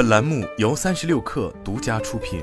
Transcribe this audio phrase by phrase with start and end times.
[0.00, 2.42] 本栏目由三十六氪独家出品。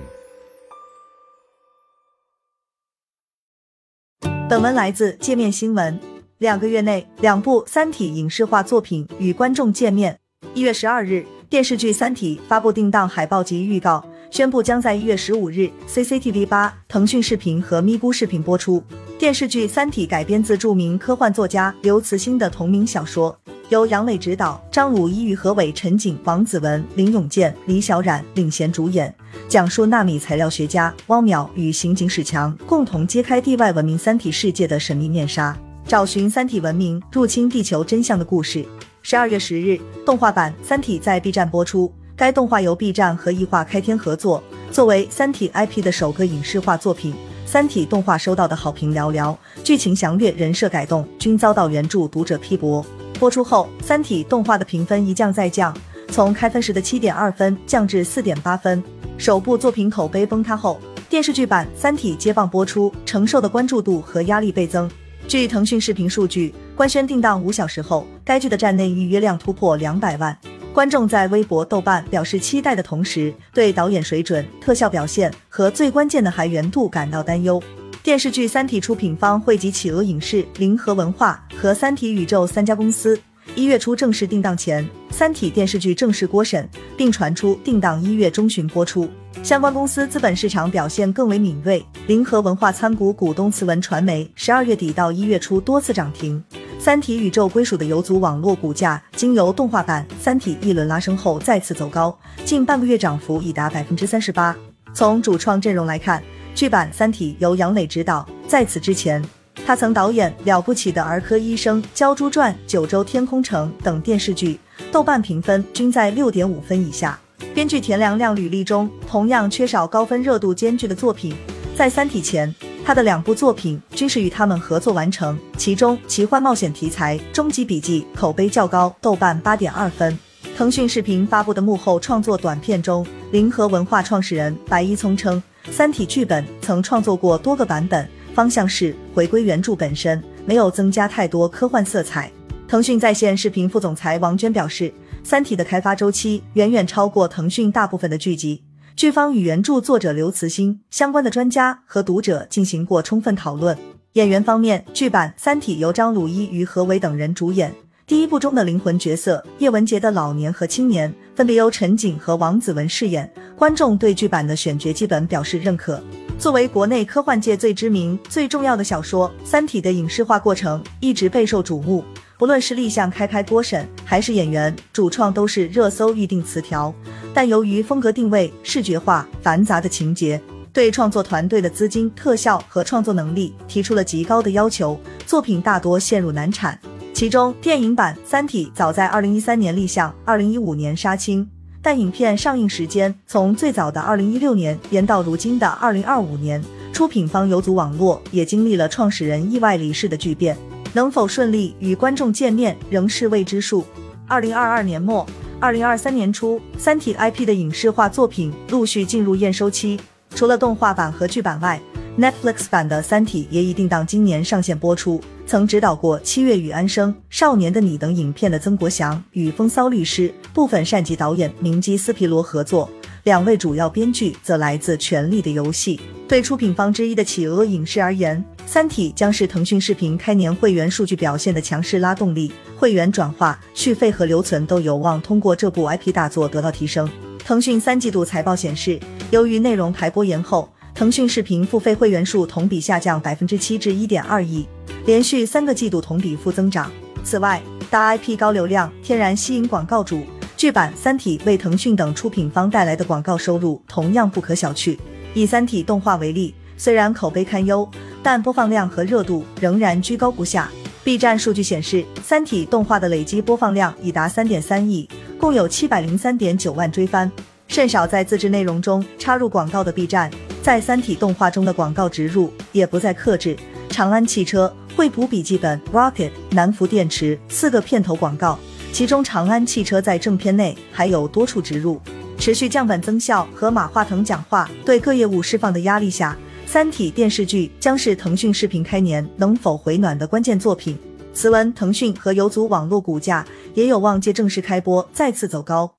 [4.47, 5.99] 本文来自界面新闻。
[6.38, 10.20] 两个月内，两部《三体》影视化作品与观众见面。
[10.54, 18.84] 一月十二日，电视剧《三体》发布定档海报及预告，宣布将在一月十五日 CCTV 八、腾讯视频和咪咕视频播出。
[19.18, 23.36] 电视剧《三体》改编自著名科幻作家刘慈欣的同名小说，
[23.70, 29.14] 由杨磊执导，张鲁一、于和伟、陈瑾、王子文、林永健、李小冉领衔主演，
[29.50, 38.66] 讲述纳米材料学家汪淼与刑警史强共同揭开地外文明三体世界的神秘面纱，找寻三体文明入侵地球真相的故事。
[39.02, 41.91] 十二月十日，动画版《三体》在 B 站播出。
[42.16, 44.41] 该动画由 B 站和异化开天合作，
[44.72, 47.13] 作为《三体》IP 的首个影视化作品。
[47.45, 52.86] 《三体》动画收到的好评寥寥，剧情详略、人设改动均遭到原著读者批驳。
[53.17, 55.75] 播出后，《三体》动画的评分一降再降，
[56.09, 58.81] 从开分时的七点二分降至四点八分。
[59.17, 64.89] 首部作品口碑崩塌后，电视剧版《三体》接棒播出，承受的关注度和压力倍增。
[65.28, 70.38] 据腾讯视频数据，官宣定档五小时后，该剧的站内预约量突破两百万。
[70.73, 77.61] 观众在微博、豆瓣表示期待的同时，对导演水准、特效表现和最关键的还原度感到担忧。
[78.08, 83.19] 电视剧《三体》出品方汇集企鹅影视、银河文化和三体宇宙三家公司，
[83.53, 89.09] 一月初正式定档前，《三体》电视剧正式过审，并传出定档一月中旬播出。
[89.44, 96.41] 相关公司资本市场表现更为敏锐，银河文化参股股东慈文传媒十二月底到一月初多次涨停。
[96.80, 104.55] 三体宇宙归属的游族网络股价，经由动画版《三体》一轮拉升后再次走高，近半个月涨幅已达百分之三十八。
[104.94, 106.23] 从主创阵容来看，
[106.58, 109.23] 剧版《三体》由杨磊执导，在此之前，
[109.63, 114.59] 他曾导演《了不起的儿科医生》《鲛珠传》《九州天空城》等电视剧，
[114.91, 117.19] 豆瓣评分均在六点五分以下。
[117.53, 121.35] 编剧田良亮履历中同样缺少高分热度兼具的作品，
[121.75, 122.53] 在《三体》前。
[122.83, 130.18] 他的两部作品均是与他们合作完成，其中奇幻冒险题材《终极笔记》口碑较高，豆瓣八点二分。
[130.57, 135.38] 腾讯视频发布的幕后创作短片中，灵和文化创始人白一聪称，
[135.72, 142.31] 《三体》剧本曾创作过多个版本，方向是回归原著本身，没有增加太多科幻色彩。
[142.67, 144.85] 腾讯在线视频副总裁王娟表示，
[145.23, 148.63] 《三体》的开发周期远远超过腾讯大部分的剧集。
[148.95, 153.77] 剧方与原著作者刘慈欣、相关的专家和读者进行过充分讨论。
[154.13, 157.72] 演员方面，剧版《三体》由张鲁一、于和伟等人主演。
[158.07, 163.31] 第一部中的灵魂角色叶文洁的老年和青年，分别由陈瑾和王子文饰演。
[163.56, 166.02] 观众对剧版的选角基本表示认可。
[166.40, 172.03] 作为国内科幻界最知名、最重要的小说，《三体》的影视化过程一直备受瞩目。
[172.40, 176.92] 不论是立项开拍播审，还是演员、主创，都是热搜预定词条。
[177.36, 180.42] 但由于风格定位、视觉化、繁杂的情节，
[180.74, 186.80] 对创作团队的资金、特效和创作能力提出了极高的要求，作品大多陷入难产。
[187.17, 191.50] 其中，电影版《三体》早在二零一三年立项，二零一五年杀青，
[191.81, 196.63] 但影片上映时间从最早的二零一六年延到如今的二零二五年。
[196.94, 200.56] 出品方游族网络也经历了创始人意外离世的巨变。
[200.94, 203.83] 能否顺利与观众见面仍是未知数。
[204.27, 205.25] 二零二二年末、
[205.59, 210.00] 二零二三年初，《三体》IP 的影视化作品陆续进入验收期。
[210.35, 211.81] 除了动画版和剧版外
[212.17, 215.22] ，Netflix 版的《三体》也已定档今年上线播出。
[215.45, 222.89] 曾指导过《七月与安生》《少年的你》等影片的曾国祥与《风骚律师》部分善级导演明基斯皮罗合作。
[223.23, 225.97] 两位主要编剧则来自《权力的游戏》。
[226.27, 237.09] 对出品方之一的企鹅影视而言，《三体》将是腾讯视频开年会员数据表现的强势拉动力，会员转化、续费和留存都有望通过这部 IP 大作得到提升。
[237.39, 239.00] 腾讯三季度财报显示，
[239.31, 244.66] 由于内容排播延后，腾讯视频付费会员数同比下降百分之七至一点二亿，
[245.06, 246.91] 连续三个季度同比负增长。
[247.24, 250.24] 此外，大 IP 高流量，天然吸引广告主。
[250.56, 254.98] 剧版《三体》为腾讯等出品方带来的广告收入同样不可小觑。
[255.36, 257.88] 以《三体》动画为例，虽然口碑堪忧，
[258.24, 260.68] 但播放量和热度仍然居高不下。
[261.04, 265.07] B 站数据显示，《三体》动画的累计播放量已达三点三亿，
[265.38, 267.31] 共有七百零三点九万追番。
[267.68, 270.31] 甚少在自制内容中插入广告的 B 站，
[270.68, 273.56] 在《三体》动画中的广告植入也不再克制。
[273.88, 278.60] 长安汽车、惠普笔记本、Rocket、南孚电池四个片头广告。
[278.92, 282.02] 其中，长安汽车在正片内还有多处植入，
[282.38, 286.38] 持续降本增效和马化腾讲话对各业务释放的压力下，
[286.69, 290.98] 《三体》电视剧将是腾讯视频开年能否回暖的关键作品。
[291.34, 295.96] 此文，腾讯和游族网络股价也有望借正式开播再次走高。